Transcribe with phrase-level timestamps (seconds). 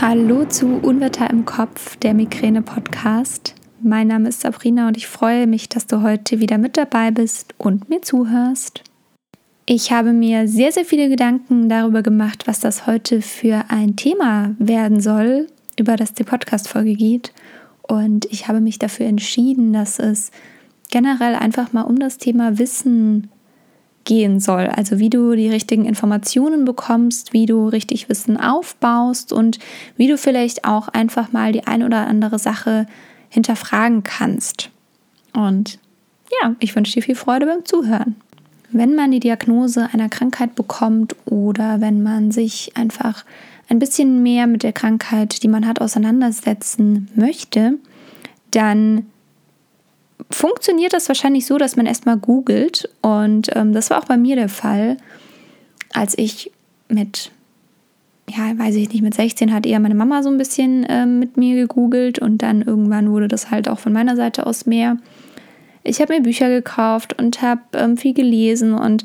[0.00, 3.54] Hallo zu Unwetter im Kopf, der Migräne-Podcast.
[3.82, 7.52] Mein Name ist Sabrina und ich freue mich, dass du heute wieder mit dabei bist
[7.58, 8.82] und mir zuhörst.
[9.66, 14.54] Ich habe mir sehr, sehr viele Gedanken darüber gemacht, was das heute für ein Thema
[14.58, 15.48] werden soll,
[15.78, 17.34] über das die Podcast-Folge geht.
[17.82, 20.30] Und ich habe mich dafür entschieden, dass es
[20.90, 23.28] generell einfach mal um das Thema Wissen
[24.04, 24.66] gehen soll.
[24.66, 29.58] Also wie du die richtigen Informationen bekommst, wie du richtig Wissen aufbaust und
[29.96, 32.86] wie du vielleicht auch einfach mal die ein oder andere Sache
[33.28, 34.70] hinterfragen kannst.
[35.32, 35.78] Und
[36.42, 38.16] ja, ich wünsche dir viel Freude beim Zuhören.
[38.72, 43.24] Wenn man die Diagnose einer Krankheit bekommt oder wenn man sich einfach
[43.68, 47.78] ein bisschen mehr mit der Krankheit, die man hat, auseinandersetzen möchte,
[48.50, 49.06] dann
[50.30, 52.88] funktioniert das wahrscheinlich so, dass man erstmal googelt.
[53.02, 54.96] Und ähm, das war auch bei mir der Fall,
[55.92, 56.52] als ich
[56.88, 57.30] mit,
[58.28, 61.36] ja, weiß ich nicht, mit 16 hat eher meine Mama so ein bisschen ähm, mit
[61.36, 64.98] mir gegoogelt und dann irgendwann wurde das halt auch von meiner Seite aus mehr.
[65.82, 69.04] Ich habe mir Bücher gekauft und habe ähm, viel gelesen und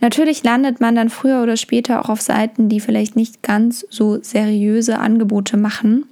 [0.00, 4.22] natürlich landet man dann früher oder später auch auf Seiten, die vielleicht nicht ganz so
[4.22, 6.06] seriöse Angebote machen.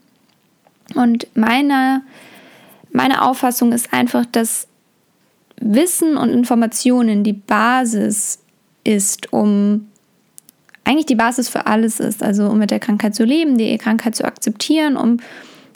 [0.95, 2.03] Und meine
[2.97, 4.69] meine Auffassung ist einfach, dass
[5.61, 8.41] Wissen und Informationen die Basis
[8.85, 9.89] ist, um
[10.85, 14.17] eigentlich die Basis für alles ist, also um mit der Krankheit zu leben, die Krankheit
[14.17, 15.19] zu akzeptieren, um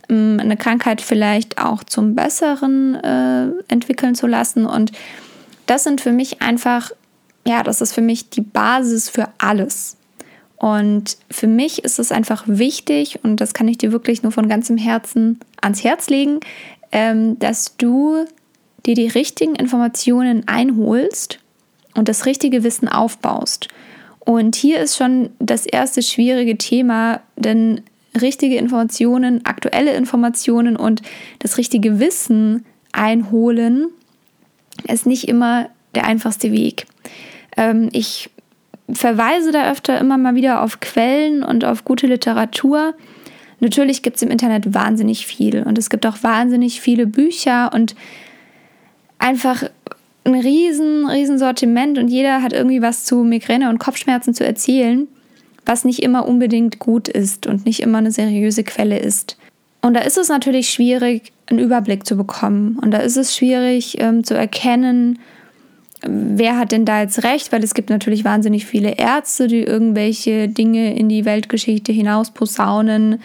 [0.08, 4.64] eine Krankheit vielleicht auch zum Besseren äh, entwickeln zu lassen.
[4.64, 4.92] Und
[5.66, 6.90] das sind für mich einfach,
[7.46, 9.98] ja, das ist für mich die Basis für alles.
[10.56, 14.48] Und für mich ist es einfach wichtig, und das kann ich dir wirklich nur von
[14.48, 16.40] ganzem Herzen ans Herz legen,
[16.92, 18.24] ähm, dass du
[18.86, 21.38] dir die richtigen Informationen einholst
[21.94, 23.68] und das richtige Wissen aufbaust.
[24.20, 27.82] Und hier ist schon das erste schwierige Thema, denn
[28.20, 31.02] richtige Informationen, aktuelle Informationen und
[31.38, 33.88] das richtige Wissen einholen
[34.88, 36.86] ist nicht immer der einfachste Weg.
[37.56, 38.30] Ähm, ich
[38.92, 42.94] verweise da öfter immer mal wieder auf Quellen und auf gute Literatur.
[43.60, 47.94] Natürlich gibt es im Internet wahnsinnig viel und es gibt auch wahnsinnig viele Bücher und
[49.18, 49.64] einfach
[50.24, 55.08] ein riesen, riesen Sortiment und jeder hat irgendwie was zu Migräne und Kopfschmerzen zu erzählen,
[55.66, 59.36] was nicht immer unbedingt gut ist und nicht immer eine seriöse Quelle ist.
[59.82, 62.78] Und da ist es natürlich schwierig, einen Überblick zu bekommen.
[62.80, 65.18] Und da ist es schwierig ähm, zu erkennen,
[66.02, 70.48] wer hat denn da jetzt recht, weil es gibt natürlich wahnsinnig viele Ärzte, die irgendwelche
[70.48, 73.20] Dinge in die Weltgeschichte hinaus posaunen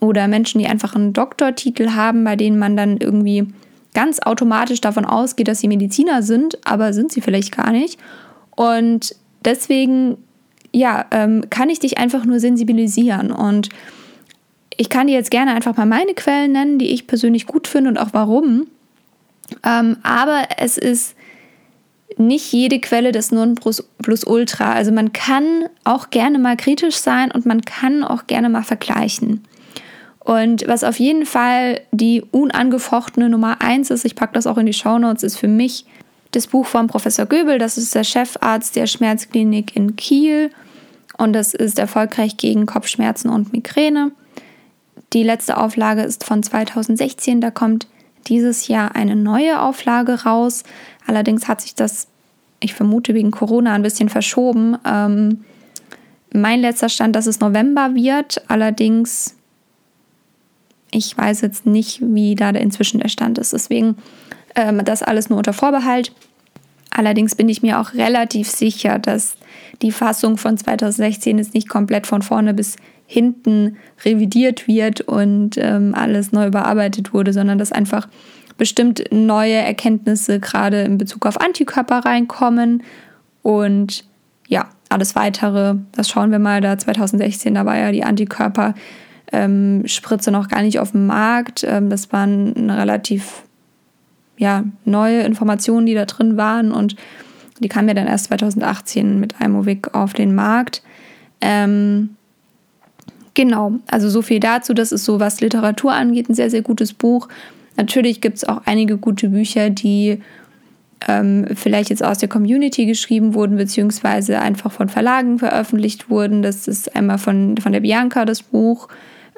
[0.00, 3.46] oder Menschen, die einfach einen Doktortitel haben, bei denen man dann irgendwie
[3.94, 7.98] ganz automatisch davon ausgeht, dass sie Mediziner sind, aber sind sie vielleicht gar nicht.
[8.56, 10.16] Und deswegen,
[10.72, 13.30] ja, ähm, kann ich dich einfach nur sensibilisieren.
[13.30, 13.68] Und
[14.76, 17.90] ich kann dir jetzt gerne einfach mal meine Quellen nennen, die ich persönlich gut finde
[17.90, 18.66] und auch warum.
[19.64, 21.16] Ähm, aber es ist
[22.16, 24.72] nicht jede Quelle das Nonplusultra.
[24.72, 29.44] Also man kann auch gerne mal kritisch sein und man kann auch gerne mal vergleichen.
[30.20, 34.66] Und was auf jeden Fall die unangefochtene Nummer eins ist, ich packe das auch in
[34.66, 35.86] die Shownotes, ist für mich
[36.30, 37.58] das Buch von Professor Göbel.
[37.58, 40.50] Das ist der Chefarzt der Schmerzklinik in Kiel
[41.16, 44.12] und das ist erfolgreich gegen Kopfschmerzen und Migräne.
[45.12, 47.40] Die letzte Auflage ist von 2016.
[47.40, 47.88] Da kommt
[48.28, 50.62] dieses Jahr eine neue Auflage raus.
[51.06, 52.06] Allerdings hat sich das,
[52.60, 54.78] ich vermute, wegen Corona ein bisschen verschoben.
[54.86, 55.44] Ähm,
[56.32, 58.42] mein letzter Stand, dass es November wird.
[58.48, 59.34] Allerdings
[60.92, 63.52] ich weiß jetzt nicht, wie da inzwischen der Stand ist.
[63.52, 63.96] Deswegen
[64.54, 66.12] ähm, das alles nur unter Vorbehalt.
[66.90, 69.36] Allerdings bin ich mir auch relativ sicher, dass
[69.82, 75.94] die Fassung von 2016 jetzt nicht komplett von vorne bis hinten revidiert wird und ähm,
[75.94, 78.08] alles neu überarbeitet wurde, sondern dass einfach
[78.56, 82.82] bestimmt neue Erkenntnisse gerade in Bezug auf Antikörper reinkommen
[83.42, 84.04] und
[84.48, 88.74] ja, alles weitere, das schauen wir mal da 2016, da war ja die Antikörper
[89.32, 91.64] ähm, Spritze noch gar nicht auf dem Markt.
[91.64, 93.42] Ähm, das waren relativ
[94.36, 96.96] ja, neue Informationen, die da drin waren und
[97.60, 100.82] die kamen ja dann erst 2018 mit Imovic auf den Markt.
[101.42, 102.16] Ähm,
[103.34, 104.72] genau, also so viel dazu.
[104.72, 107.28] Das ist so, was Literatur angeht, ein sehr, sehr gutes Buch.
[107.76, 110.20] Natürlich gibt es auch einige gute Bücher, die
[111.06, 116.42] ähm, vielleicht jetzt aus der Community geschrieben wurden, beziehungsweise einfach von Verlagen veröffentlicht wurden.
[116.42, 118.88] Das ist einmal von, von der Bianca das Buch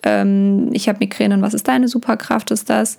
[0.02, 2.98] ähm, ich habe Migräne und was ist deine Superkraft, ist das.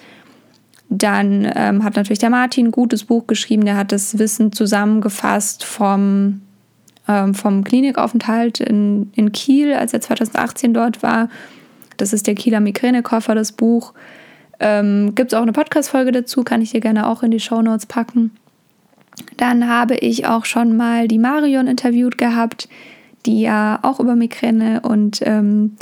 [0.90, 5.64] Dann ähm, hat natürlich der Martin ein gutes Buch geschrieben, der hat das Wissen zusammengefasst
[5.64, 6.42] vom,
[7.08, 11.30] ähm, vom Klinikaufenthalt in, in Kiel, als er 2018 dort war.
[11.98, 13.94] Das ist der Kieler Migränekoffer, das Buch.
[14.60, 17.62] Ähm, Gibt es auch eine Podcast-Folge dazu, kann ich dir gerne auch in die Show
[17.62, 18.32] Notes packen.
[19.38, 22.68] Dann habe ich auch schon mal die Marion interviewt gehabt,
[23.26, 25.76] die ja auch über Migräne und ähm,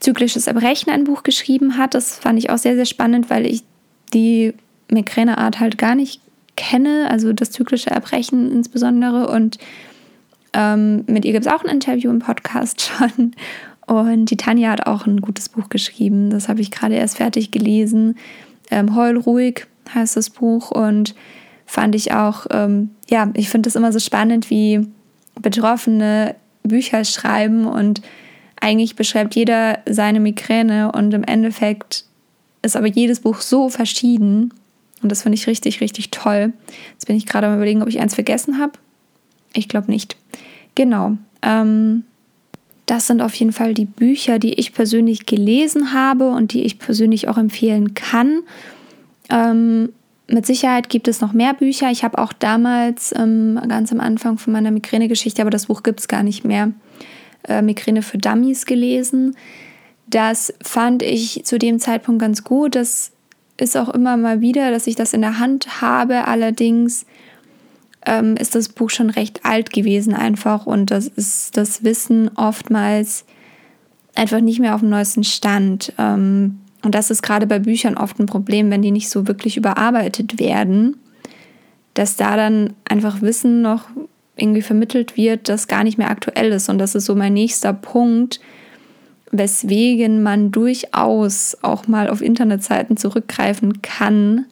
[0.00, 1.94] zyklisches Erbrechen ein Buch geschrieben hat.
[1.94, 3.62] Das fand ich auch sehr, sehr spannend, weil ich
[4.14, 4.54] die
[4.90, 6.20] Migräneart halt gar nicht
[6.56, 9.28] kenne, also das zyklische Erbrechen insbesondere.
[9.28, 9.58] Und
[10.52, 13.34] ähm, mit ihr gibt es auch ein Interview im Podcast schon.
[13.86, 16.30] Und die Tanja hat auch ein gutes Buch geschrieben.
[16.30, 18.16] Das habe ich gerade erst fertig gelesen.
[18.70, 20.70] Ähm, Heul ruhig heißt das Buch.
[20.70, 21.14] Und
[21.64, 24.86] fand ich auch, ähm, ja, ich finde es immer so spannend, wie
[25.40, 26.34] Betroffene
[26.64, 28.02] Bücher schreiben und
[28.60, 32.04] eigentlich beschreibt jeder seine Migräne und im Endeffekt
[32.62, 34.52] ist aber jedes Buch so verschieden
[35.02, 36.52] und das finde ich richtig, richtig toll.
[36.92, 38.72] Jetzt bin ich gerade am überlegen, ob ich eins vergessen habe.
[39.54, 40.16] Ich glaube nicht.
[40.74, 41.16] Genau.
[41.42, 42.04] Ähm,
[42.86, 46.78] das sind auf jeden Fall die Bücher, die ich persönlich gelesen habe und die ich
[46.78, 48.40] persönlich auch empfehlen kann.
[49.30, 49.90] Ähm,
[50.26, 51.90] mit Sicherheit gibt es noch mehr Bücher.
[51.90, 56.00] Ich habe auch damals ähm, ganz am Anfang von meiner Migräne-Geschichte, aber das Buch gibt
[56.00, 56.72] es gar nicht mehr,
[57.48, 59.36] äh, Migräne für Dummies gelesen.
[60.06, 62.74] Das fand ich zu dem Zeitpunkt ganz gut.
[62.74, 63.12] Das
[63.58, 66.26] ist auch immer mal wieder, dass ich das in der Hand habe.
[66.26, 67.04] Allerdings
[68.06, 73.24] ähm, ist das Buch schon recht alt gewesen einfach und das ist das Wissen oftmals
[74.14, 75.92] einfach nicht mehr auf dem neuesten Stand.
[75.98, 79.56] Ähm, und das ist gerade bei Büchern oft ein Problem, wenn die nicht so wirklich
[79.56, 80.96] überarbeitet werden,
[81.94, 83.84] dass da dann einfach Wissen noch
[84.38, 86.68] irgendwie vermittelt wird, das gar nicht mehr aktuell ist.
[86.68, 88.40] Und das ist so mein nächster Punkt,
[89.30, 94.46] weswegen man durchaus auch mal auf Internetseiten zurückgreifen kann.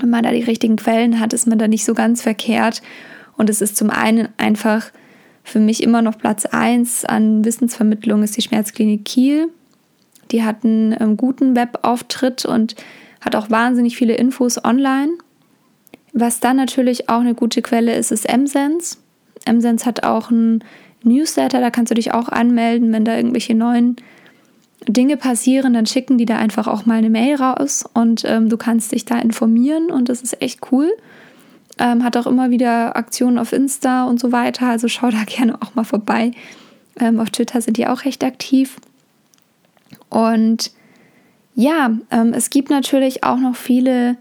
[0.00, 2.82] Wenn man da die richtigen Quellen hat, ist man da nicht so ganz verkehrt.
[3.36, 4.90] Und es ist zum einen einfach
[5.42, 9.48] für mich immer noch Platz 1 an Wissensvermittlung ist die Schmerzklinik Kiel.
[10.30, 12.76] Die hat einen ähm, guten Webauftritt und
[13.20, 15.12] hat auch wahnsinnig viele Infos online.
[16.12, 18.96] Was dann natürlich auch eine gute Quelle ist, ist MSense.
[19.48, 20.64] MSense hat auch einen
[21.02, 23.96] Newsletter, da kannst du dich auch anmelden, wenn da irgendwelche neuen
[24.88, 28.56] Dinge passieren, dann schicken die da einfach auch mal eine Mail raus und ähm, du
[28.56, 30.90] kannst dich da informieren und das ist echt cool.
[31.78, 35.60] Ähm, hat auch immer wieder Aktionen auf Insta und so weiter, also schau da gerne
[35.60, 36.32] auch mal vorbei.
[36.98, 38.76] Ähm, auf Twitter sind die auch recht aktiv.
[40.08, 40.72] Und
[41.54, 44.16] ja, ähm, es gibt natürlich auch noch viele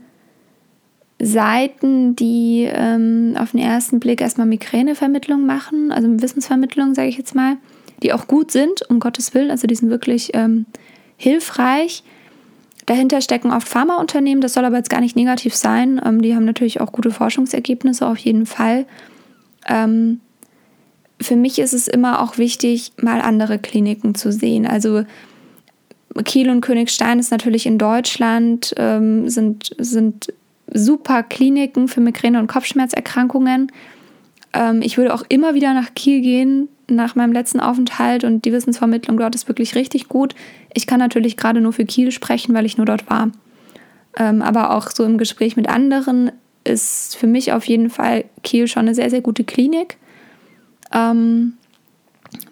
[1.22, 7.36] Seiten, die ähm, auf den ersten Blick erstmal Migränevermittlung machen, also Wissensvermittlung, sage ich jetzt
[7.36, 7.58] mal,
[8.02, 10.66] die auch gut sind, um Gottes Willen, also die sind wirklich ähm,
[11.18, 12.04] hilfreich.
[12.86, 16.02] Dahinter stecken oft Pharmaunternehmen, das soll aber jetzt gar nicht negativ sein.
[16.04, 18.86] Ähm, die haben natürlich auch gute Forschungsergebnisse, auf jeden Fall.
[19.68, 20.22] Ähm,
[21.22, 24.66] für mich ist es immer auch wichtig, mal andere Kliniken zu sehen.
[24.66, 25.04] Also
[26.24, 30.34] Kiel und Königstein ist natürlich in Deutschland, ähm, sind, sind
[30.74, 33.72] super Kliniken für Migräne und Kopfschmerzerkrankungen.
[34.54, 38.52] Ähm, ich würde auch immer wieder nach Kiel gehen, nach meinem letzten Aufenthalt und die
[38.52, 40.36] Wissensvermittlung dort ist wirklich richtig gut.
[40.74, 43.32] Ich kann natürlich gerade nur für Kiel sprechen, weil ich nur dort war.
[44.18, 46.32] Ähm, aber auch so im Gespräch mit anderen
[46.64, 49.98] ist für mich auf jeden Fall Kiel schon eine sehr, sehr gute Klinik.
[50.92, 51.54] Ähm,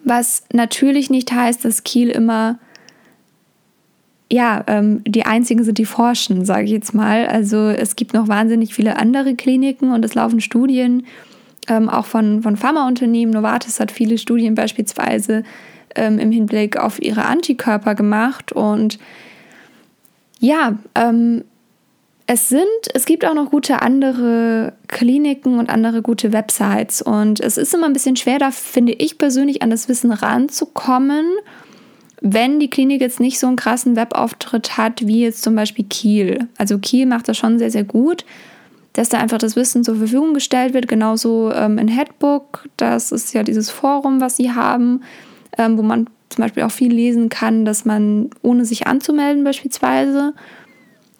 [0.04, 2.58] was natürlich nicht heißt, dass Kiel immer
[4.30, 7.26] ja, ähm, die einzigen sind, die forschen, sage ich jetzt mal.
[7.26, 11.06] Also es gibt noch wahnsinnig viele andere Kliniken und es laufen Studien,
[11.68, 13.32] ähm, auch von, von Pharmaunternehmen.
[13.32, 15.44] Novartis hat viele Studien beispielsweise
[15.94, 18.52] ähm, im Hinblick auf ihre Antikörper gemacht.
[18.52, 18.98] Und
[20.40, 21.44] ja, ähm,
[22.26, 27.00] es sind, es gibt auch noch gute andere Kliniken und andere gute Websites.
[27.00, 31.24] Und es ist immer ein bisschen schwer, da finde ich persönlich an das Wissen ranzukommen
[32.20, 36.48] wenn die Klinik jetzt nicht so einen krassen Webauftritt hat, wie jetzt zum Beispiel Kiel.
[36.56, 38.24] Also Kiel macht das schon sehr, sehr gut,
[38.92, 40.88] dass da einfach das Wissen zur Verfügung gestellt wird.
[40.88, 45.02] Genauso ähm, in Headbook, das ist ja dieses Forum, was sie haben,
[45.56, 50.34] ähm, wo man zum Beispiel auch viel lesen kann, dass man ohne sich anzumelden beispielsweise,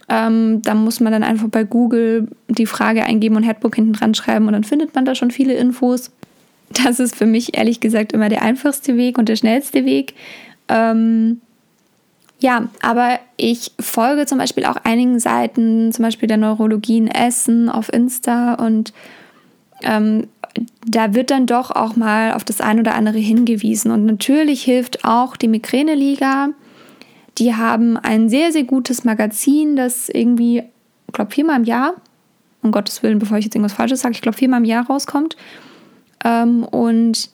[0.09, 4.15] ähm, da muss man dann einfach bei Google die Frage eingeben und Headbook hinten dran
[4.15, 6.11] schreiben und dann findet man da schon viele Infos.
[6.85, 10.15] Das ist für mich ehrlich gesagt immer der einfachste Weg und der schnellste Weg.
[10.69, 11.41] Ähm,
[12.41, 17.69] ja, aber ich folge zum Beispiel auch einigen Seiten, zum Beispiel der Neurologie in Essen
[17.69, 18.93] auf Insta und
[19.83, 20.29] ähm,
[20.87, 23.91] da wird dann doch auch mal auf das eine oder andere hingewiesen.
[23.91, 26.51] Und natürlich hilft auch die Migräne-Liga.
[27.39, 30.59] Die haben ein sehr, sehr gutes Magazin, das irgendwie,
[31.07, 31.95] ich glaube, viermal im Jahr,
[32.63, 35.37] um Gottes Willen, bevor ich jetzt irgendwas Falsches sage, ich glaube, viermal im Jahr rauskommt.
[36.25, 37.31] Ähm, und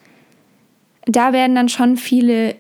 [1.06, 2.56] da werden dann schon viele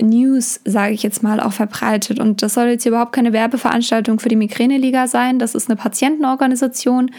[0.00, 2.18] News, sage ich jetzt mal, auch verbreitet.
[2.18, 5.38] Und das soll jetzt überhaupt keine Werbeveranstaltung für die Migräneliga sein.
[5.38, 7.10] Das ist eine Patientenorganisation,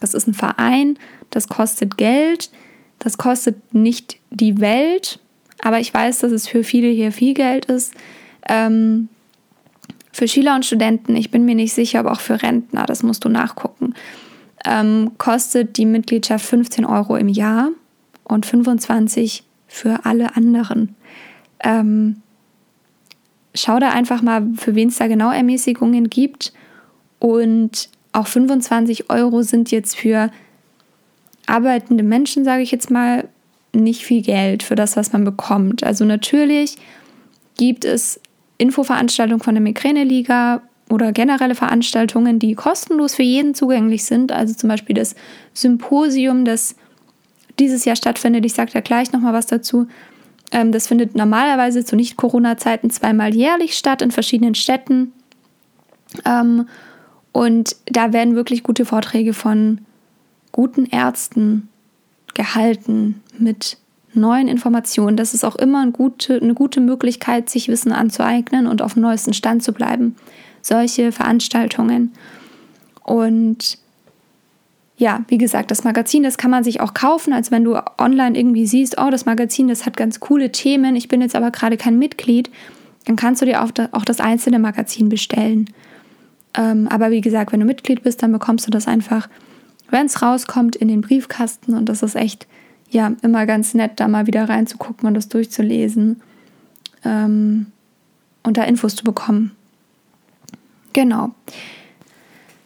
[0.00, 0.98] das ist ein Verein,
[1.30, 2.50] das kostet Geld,
[2.98, 5.20] das kostet nicht die Welt,
[5.60, 7.94] aber ich weiß, dass es für viele hier viel Geld ist.
[8.48, 9.08] Ähm,
[10.12, 13.24] für Schüler und Studenten, ich bin mir nicht sicher, aber auch für Rentner, das musst
[13.24, 13.94] du nachgucken,
[14.64, 17.70] ähm, kostet die Mitgliedschaft 15 Euro im Jahr
[18.24, 20.94] und 25 für alle anderen.
[21.60, 22.22] Ähm,
[23.54, 26.52] schau da einfach mal, für wen es da genau Ermäßigungen gibt.
[27.18, 30.30] Und auch 25 Euro sind jetzt für
[31.46, 33.28] arbeitende Menschen, sage ich jetzt mal,
[33.72, 35.84] nicht viel Geld für das, was man bekommt.
[35.84, 36.76] Also natürlich
[37.56, 38.20] gibt es
[38.58, 44.32] Infoveranstaltungen von der Migräneliga oder generelle Veranstaltungen, die kostenlos für jeden zugänglich sind.
[44.32, 45.14] Also zum Beispiel das
[45.52, 46.76] Symposium, das
[47.58, 48.44] dieses Jahr stattfindet.
[48.44, 49.86] Ich sage da gleich nochmal was dazu.
[50.52, 55.12] Ähm, das findet normalerweise zu Nicht-Corona-Zeiten zweimal jährlich statt in verschiedenen Städten.
[56.24, 56.68] Ähm,
[57.32, 59.80] und da werden wirklich gute Vorträge von
[60.52, 61.68] guten Ärzten
[62.34, 63.78] gehalten mit
[64.14, 65.16] neuen Informationen.
[65.16, 69.02] Das ist auch immer eine gute, eine gute Möglichkeit, sich Wissen anzueignen und auf dem
[69.02, 70.16] neuesten Stand zu bleiben.
[70.62, 72.12] Solche Veranstaltungen.
[73.04, 73.78] Und
[74.98, 78.38] ja, wie gesagt, das Magazin, das kann man sich auch kaufen, als wenn du online
[78.38, 81.76] irgendwie siehst, oh, das Magazin, das hat ganz coole Themen, ich bin jetzt aber gerade
[81.76, 82.50] kein Mitglied,
[83.04, 85.70] dann kannst du dir auch, das einzelne Magazin bestellen.
[86.54, 89.28] Ähm, aber wie gesagt, wenn du Mitglied bist, dann bekommst du das einfach,
[89.90, 92.46] wenn es rauskommt, in den Briefkasten und das ist echt,
[92.90, 96.22] ja, immer ganz nett, da mal wieder reinzugucken und das durchzulesen
[97.04, 97.66] ähm,
[98.42, 99.52] und da Infos zu bekommen.
[100.94, 101.34] Genau.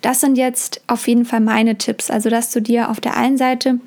[0.01, 2.11] Das sind jetzt auf jeden Fall meine Tipps.
[2.11, 3.81] Also, dass du dir auf der einen Seite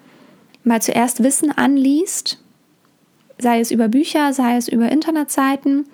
[0.63, 2.39] mal zuerst Wissen anliest,
[3.37, 5.85] sei es über Bücher, sei es über Internetseiten.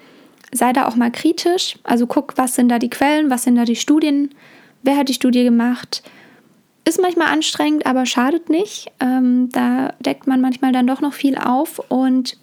[0.51, 1.77] Sei da auch mal kritisch.
[1.83, 4.33] Also guck, was sind da die Quellen, was sind da die Studien,
[4.81, 6.01] wer hat die Studie gemacht.
[6.85, 8.91] Ist manchmal anstrengend, aber schadet nicht.
[8.99, 11.79] Ähm, da deckt man manchmal dann doch noch viel auf.
[11.89, 12.38] Und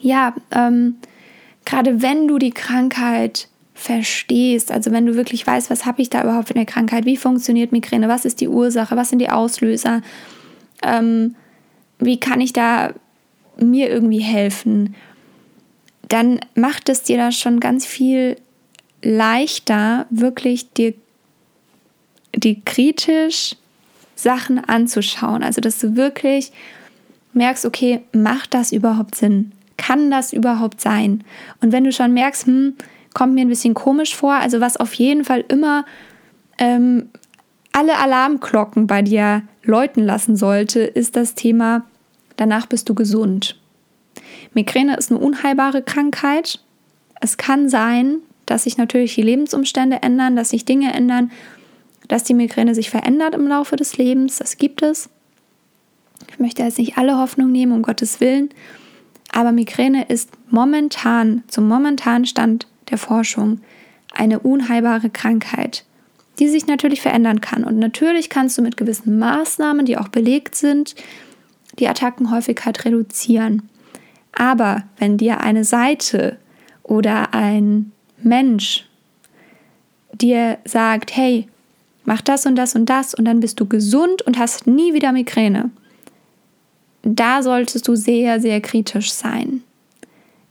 [0.00, 0.98] ja, ähm,
[1.64, 3.48] gerade wenn du die Krankheit
[3.82, 7.16] verstehst, also wenn du wirklich weißt, was habe ich da überhaupt für eine Krankheit, wie
[7.16, 10.02] funktioniert Migräne, was ist die Ursache, was sind die Auslöser,
[10.82, 11.34] ähm,
[11.98, 12.94] wie kann ich da
[13.56, 14.94] mir irgendwie helfen,
[16.08, 18.36] dann macht es dir da schon ganz viel
[19.02, 20.94] leichter, wirklich dir
[22.34, 23.56] die kritisch
[24.14, 25.42] Sachen anzuschauen.
[25.42, 26.52] Also dass du wirklich
[27.32, 29.52] merkst, okay, macht das überhaupt Sinn?
[29.76, 31.24] Kann das überhaupt sein?
[31.60, 32.74] Und wenn du schon merkst, hm,
[33.14, 34.34] kommt mir ein bisschen komisch vor.
[34.34, 35.84] Also was auf jeden Fall immer
[36.58, 37.08] ähm,
[37.72, 41.84] alle Alarmglocken bei dir läuten lassen sollte, ist das Thema,
[42.36, 43.58] danach bist du gesund.
[44.54, 46.60] Migräne ist eine unheilbare Krankheit.
[47.20, 51.30] Es kann sein, dass sich natürlich die Lebensumstände ändern, dass sich Dinge ändern,
[52.08, 54.36] dass die Migräne sich verändert im Laufe des Lebens.
[54.38, 55.08] Das gibt es.
[56.30, 58.50] Ich möchte jetzt nicht alle Hoffnung nehmen, um Gottes Willen.
[59.32, 63.60] Aber Migräne ist momentan, zum momentanen Stand der Forschung
[64.14, 65.84] eine unheilbare Krankheit,
[66.38, 67.64] die sich natürlich verändern kann.
[67.64, 70.94] Und natürlich kannst du mit gewissen Maßnahmen, die auch belegt sind,
[71.78, 73.68] die Attackenhäufigkeit reduzieren.
[74.32, 76.36] Aber wenn dir eine Seite
[76.82, 78.86] oder ein Mensch
[80.12, 81.48] dir sagt, hey,
[82.04, 85.12] mach das und das und das und dann bist du gesund und hast nie wieder
[85.12, 85.70] Migräne,
[87.02, 89.62] da solltest du sehr, sehr kritisch sein.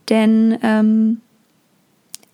[0.08, 1.21] Denn ähm,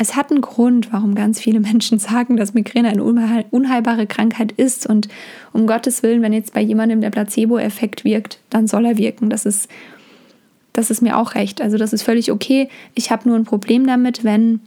[0.01, 4.87] es hat einen Grund, warum ganz viele Menschen sagen, dass Migräne eine unheilbare Krankheit ist.
[4.87, 5.09] Und
[5.53, 9.29] um Gottes Willen, wenn jetzt bei jemandem der Placebo-Effekt wirkt, dann soll er wirken.
[9.29, 9.69] Das ist,
[10.73, 11.61] das ist mir auch recht.
[11.61, 12.69] Also das ist völlig okay.
[12.95, 14.61] Ich habe nur ein Problem damit, wenn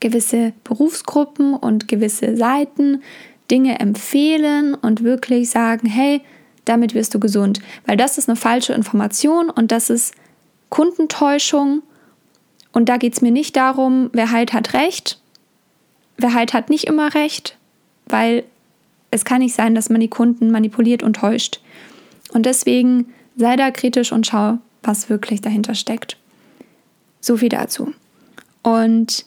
[0.00, 3.02] gewisse Berufsgruppen und gewisse Seiten
[3.50, 6.20] Dinge empfehlen und wirklich sagen, hey,
[6.66, 7.60] damit wirst du gesund.
[7.86, 10.14] Weil das ist eine falsche Information und das ist
[10.68, 11.82] Kundentäuschung
[12.78, 15.20] und da geht es mir nicht darum, wer halt hat recht.
[16.16, 17.58] Wer halt hat nicht immer recht,
[18.06, 18.44] weil
[19.10, 21.60] es kann nicht sein, dass man die Kunden manipuliert und täuscht.
[22.32, 26.18] Und deswegen sei da kritisch und schau, was wirklich dahinter steckt.
[27.20, 27.94] So viel dazu.
[28.62, 29.26] Und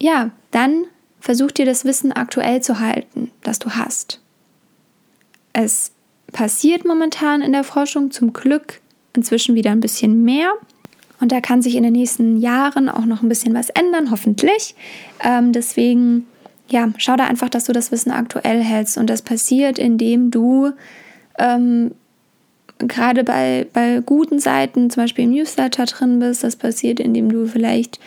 [0.00, 0.84] ja, dann
[1.20, 4.18] versuch dir das Wissen aktuell zu halten, das du hast.
[5.52, 5.92] Es
[6.32, 8.80] passiert momentan in der Forschung zum Glück
[9.14, 10.54] inzwischen wieder ein bisschen mehr.
[11.22, 14.74] Und da kann sich in den nächsten Jahren auch noch ein bisschen was ändern, hoffentlich.
[15.22, 16.26] Ähm, deswegen,
[16.68, 18.98] ja, schau da einfach, dass du das Wissen aktuell hältst.
[18.98, 20.72] Und das passiert, indem du
[21.38, 21.92] ähm,
[22.78, 27.46] gerade bei, bei guten Seiten, zum Beispiel im Newsletter drin bist, das passiert, indem du
[27.46, 28.00] vielleicht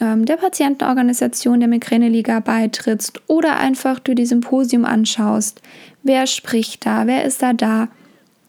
[0.00, 5.60] ähm, der Patientenorganisation der Migräneliga beitrittst oder einfach du die Symposium anschaust.
[6.02, 7.06] Wer spricht da?
[7.06, 7.88] Wer ist da da?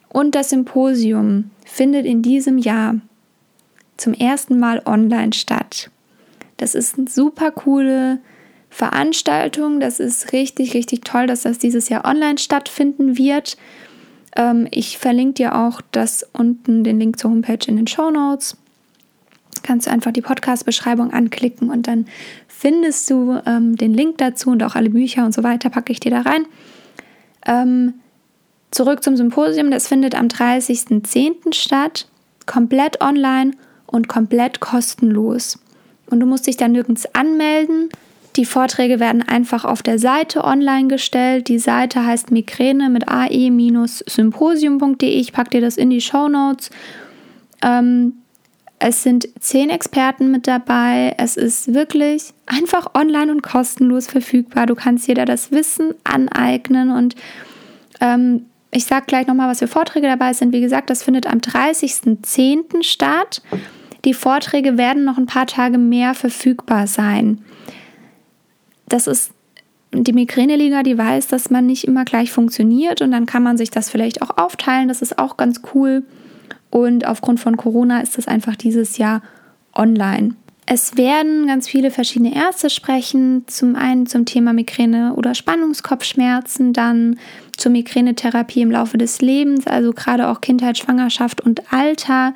[0.07, 2.95] Und das Symposium findet in diesem Jahr
[4.01, 5.89] zum ersten Mal online statt.
[6.57, 8.19] Das ist eine super coole
[8.69, 9.79] Veranstaltung.
[9.79, 13.57] Das ist richtig, richtig toll, dass das dieses Jahr online stattfinden wird.
[14.35, 18.57] Ähm, ich verlinke dir auch das unten den Link zur Homepage in den Show Notes.
[19.63, 22.05] Kannst du einfach die Podcast-Beschreibung anklicken und dann
[22.47, 25.99] findest du ähm, den Link dazu und auch alle Bücher und so weiter packe ich
[25.99, 26.45] dir da rein.
[27.45, 27.95] Ähm,
[28.71, 31.53] zurück zum Symposium, das findet am 30.10.
[31.53, 32.07] statt,
[32.45, 33.51] komplett online
[33.91, 35.59] und komplett kostenlos.
[36.09, 37.89] Und du musst dich da nirgends anmelden.
[38.37, 41.49] Die Vorträge werden einfach auf der Seite online gestellt.
[41.49, 45.09] Die Seite heißt Migräne mit ae-symposium.de.
[45.09, 46.69] Ich packe dir das in die Show Notes.
[47.61, 48.13] Ähm,
[48.79, 51.13] es sind zehn Experten mit dabei.
[51.17, 54.65] Es ist wirklich einfach online und kostenlos verfügbar.
[54.65, 57.15] Du kannst da das Wissen aneignen und
[57.99, 60.53] ähm, ich sage gleich nochmal, was für Vorträge dabei sind.
[60.53, 62.83] Wie gesagt, das findet am 30.10.
[62.83, 63.41] statt.
[64.05, 67.43] Die Vorträge werden noch ein paar Tage mehr verfügbar sein
[68.91, 69.31] das ist
[69.93, 73.71] die Migräneliga, die weiß, dass man nicht immer gleich funktioniert und dann kann man sich
[73.71, 74.87] das vielleicht auch aufteilen.
[74.87, 76.03] Das ist auch ganz cool.
[76.69, 79.21] Und aufgrund von Corona ist das einfach dieses Jahr
[79.75, 80.35] online.
[80.65, 83.43] Es werden ganz viele verschiedene Ärzte sprechen.
[83.47, 87.19] Zum einen zum Thema Migräne oder Spannungskopfschmerzen, dann
[87.57, 92.33] zur Migränetherapie im Laufe des Lebens, also gerade auch Kindheit, Schwangerschaft und Alter.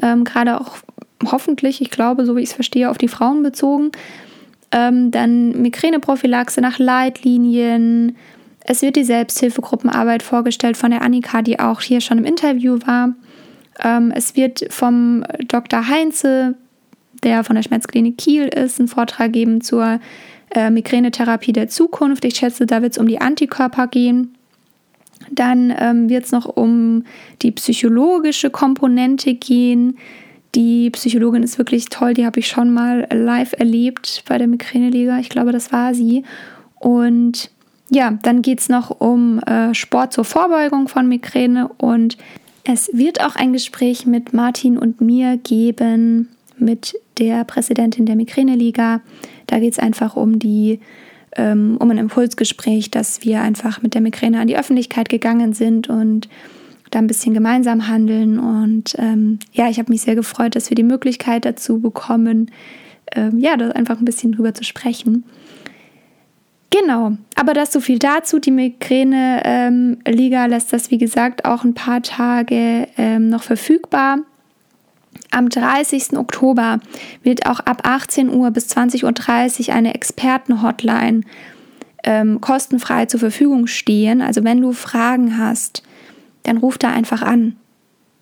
[0.00, 0.76] Ähm, gerade auch
[1.24, 3.90] hoffentlich, ich glaube, so wie ich es verstehe, auf die Frauen bezogen.
[4.72, 8.16] Ähm, dann Migräneprophylaxe nach Leitlinien.
[8.60, 13.14] Es wird die Selbsthilfegruppenarbeit vorgestellt von der Annika, die auch hier schon im Interview war.
[13.82, 15.88] Ähm, es wird vom Dr.
[15.88, 16.54] Heinze,
[17.22, 20.00] der von der Schmerzklinik Kiel ist, einen Vortrag geben zur
[20.50, 22.24] äh, Migränetherapie der Zukunft.
[22.24, 24.34] Ich schätze, da wird es um die Antikörper gehen.
[25.30, 27.04] Dann ähm, wird es noch um
[27.42, 29.98] die psychologische Komponente gehen.
[30.56, 35.18] Die Psychologin ist wirklich toll, die habe ich schon mal live erlebt bei der Migräneliga.
[35.18, 36.24] Ich glaube, das war sie.
[36.76, 37.50] Und
[37.90, 42.16] ja, dann geht es noch um äh, Sport zur Vorbeugung von Migräne und
[42.64, 49.02] es wird auch ein Gespräch mit Martin und mir geben, mit der Präsidentin der Migräneliga.
[49.46, 50.80] Da geht es einfach um die
[51.36, 55.88] ähm, um ein Impulsgespräch, dass wir einfach mit der Migräne an die Öffentlichkeit gegangen sind
[55.88, 56.30] und
[56.90, 58.38] da ein bisschen gemeinsam handeln.
[58.38, 62.50] Und ähm, ja, ich habe mich sehr gefreut, dass wir die Möglichkeit dazu bekommen,
[63.14, 65.24] ähm, ja, da einfach ein bisschen drüber zu sprechen.
[66.70, 68.38] Genau, aber das so viel dazu.
[68.38, 74.18] Die Migräne-Liga ähm, lässt das, wie gesagt, auch ein paar Tage ähm, noch verfügbar.
[75.30, 76.16] Am 30.
[76.16, 76.80] Oktober
[77.22, 81.22] wird auch ab 18 Uhr bis 20.30 Uhr eine Experten-Hotline
[82.04, 84.20] ähm, kostenfrei zur Verfügung stehen.
[84.22, 85.82] Also wenn du Fragen hast,
[86.46, 87.56] dann ruf da einfach an.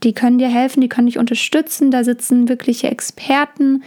[0.02, 1.90] Die können dir helfen, die können dich unterstützen.
[1.90, 3.82] Da sitzen wirkliche Experten,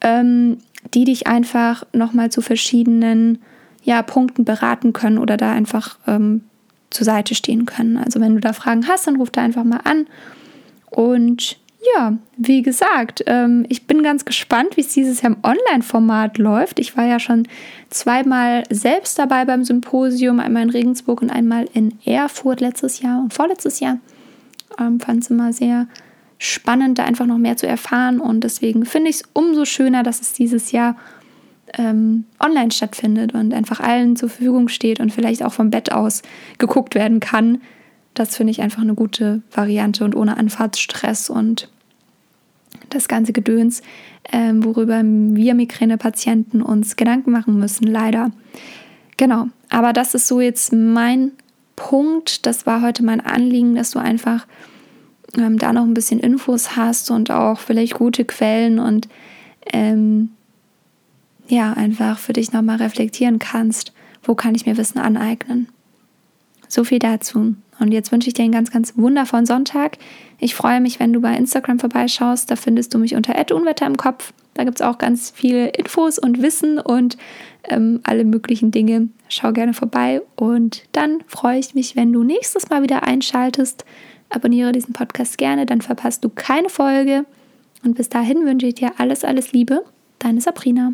[0.00, 0.58] ähm,
[0.92, 3.38] die dich einfach nochmal zu verschiedenen
[3.82, 6.42] ja, Punkten beraten können oder da einfach ähm,
[6.90, 7.96] zur Seite stehen können.
[7.96, 10.06] Also wenn du da Fragen hast, dann ruf da einfach mal an.
[10.90, 11.58] Und
[11.94, 16.78] ja, wie gesagt, ähm, ich bin ganz gespannt, wie es dieses Jahr im Online-Format läuft.
[16.78, 17.46] Ich war ja schon
[17.90, 23.34] zweimal selbst dabei beim Symposium, einmal in Regensburg und einmal in Erfurt letztes Jahr und
[23.34, 23.98] vorletztes Jahr.
[24.78, 25.86] Ähm, Fand es immer sehr
[26.38, 30.20] spannend, da einfach noch mehr zu erfahren und deswegen finde ich es umso schöner, dass
[30.20, 30.96] es dieses Jahr
[31.78, 36.22] ähm, online stattfindet und einfach allen zur Verfügung steht und vielleicht auch vom Bett aus
[36.58, 37.60] geguckt werden kann.
[38.14, 41.68] Das finde ich einfach eine gute Variante und ohne Anfahrtsstress und
[42.90, 43.82] das ganze Gedöns,
[44.32, 48.30] ähm, worüber wir Migränepatienten uns Gedanken machen müssen, leider.
[49.16, 51.32] Genau, aber das ist so jetzt mein
[51.76, 52.46] Punkt.
[52.46, 54.46] Das war heute mein Anliegen, dass du einfach
[55.36, 59.08] ähm, da noch ein bisschen Infos hast und auch vielleicht gute Quellen und
[59.72, 60.30] ähm,
[61.48, 65.68] ja, einfach für dich nochmal reflektieren kannst, wo kann ich mir Wissen aneignen.
[66.74, 67.54] So viel dazu.
[67.78, 69.96] Und jetzt wünsche ich dir einen ganz, ganz wundervollen Sonntag.
[70.40, 72.50] Ich freue mich, wenn du bei Instagram vorbeischaust.
[72.50, 74.32] Da findest du mich unter Unwetter im Kopf.
[74.54, 77.16] Da gibt es auch ganz viele Infos und Wissen und
[77.68, 79.08] ähm, alle möglichen Dinge.
[79.28, 80.20] Schau gerne vorbei.
[80.34, 83.84] Und dann freue ich mich, wenn du nächstes Mal wieder einschaltest.
[84.28, 87.24] Abonniere diesen Podcast gerne, dann verpasst du keine Folge.
[87.84, 89.84] Und bis dahin wünsche ich dir alles, alles Liebe.
[90.18, 90.92] Deine Sabrina.